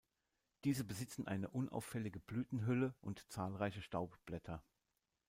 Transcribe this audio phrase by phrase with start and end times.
[0.63, 4.63] Diese besitzen eine unauffällige Blütenhülle und zahlreiche Staubblätter.